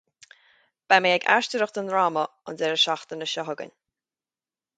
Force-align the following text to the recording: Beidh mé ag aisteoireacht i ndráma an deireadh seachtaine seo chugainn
Beidh 0.93 1.03
mé 1.05 1.11
ag 1.17 1.27
aisteoireacht 1.33 1.77
i 1.81 1.83
ndráma 1.85 2.23
an 2.53 2.59
deireadh 2.63 2.83
seachtaine 2.87 3.29
seo 3.35 3.45
chugainn 3.53 3.77